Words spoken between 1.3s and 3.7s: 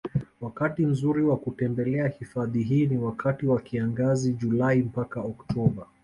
kutembelea hifadhi hii ni wakati wa